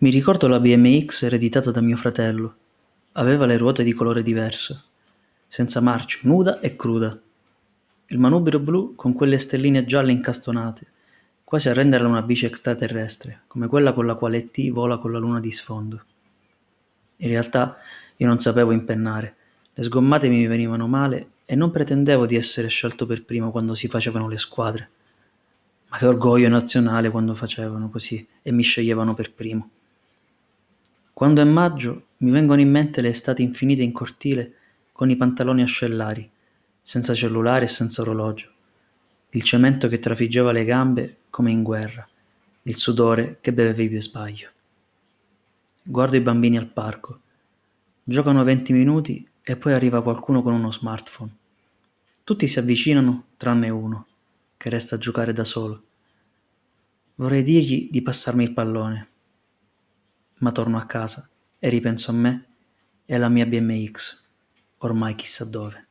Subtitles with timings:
[0.00, 2.54] Mi ricordo la BMX ereditata da mio fratello.
[3.14, 4.84] Aveva le ruote di colore diverso,
[5.48, 7.20] senza marce, nuda e cruda.
[8.06, 10.86] Il manubrio blu con quelle stelline gialle incastonate,
[11.42, 15.18] quasi a renderla una bici extraterrestre, come quella con la quale T vola con la
[15.18, 16.04] luna di sfondo.
[17.16, 17.78] In realtà
[18.18, 19.34] io non sapevo impennare,
[19.74, 23.88] le sgommate mi venivano male e non pretendevo di essere scelto per primo quando si
[23.88, 24.90] facevano le squadre.
[25.88, 29.70] Ma che orgoglio nazionale quando facevano così e mi sceglievano per primo.
[31.18, 34.54] Quando è maggio mi vengono in mente le estati infinite in cortile
[34.92, 36.30] con i pantaloni ascellari,
[36.80, 38.52] senza cellulare e senza orologio,
[39.30, 42.08] il cemento che trafiggeva le gambe come in guerra,
[42.62, 44.48] il sudore che bevevi per sbaglio.
[45.82, 47.20] Guardo i bambini al parco.
[48.04, 51.34] Giocano 20 minuti e poi arriva qualcuno con uno smartphone.
[52.22, 54.06] Tutti si avvicinano tranne uno
[54.56, 55.82] che resta a giocare da solo.
[57.16, 59.08] Vorrei dirgli di passarmi il pallone,
[60.38, 62.46] ma torno a casa e ripenso a me
[63.04, 64.24] e alla mia BMX,
[64.78, 65.87] ormai chissà dove.